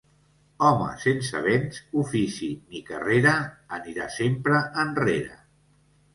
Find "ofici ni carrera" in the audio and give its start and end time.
2.05-3.35